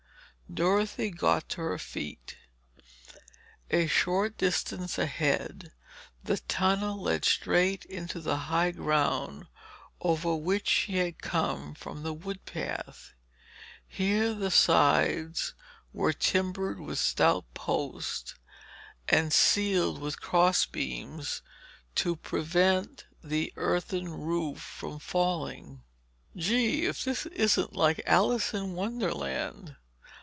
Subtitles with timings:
[0.53, 2.35] Dorothy got to her feet.
[3.69, 5.71] A short distance ahead
[6.25, 9.47] the tunnel led straight into the high ground
[10.01, 13.13] over which she had come from the wood path.
[13.87, 15.53] Here the sides
[15.93, 18.35] were timbered with stout posts,
[19.07, 21.41] and ceiled with cross beams
[21.95, 25.81] to prevent the earthen roof from falling.
[26.35, 29.77] "Gee, if this isn't like Alice in Wonderland!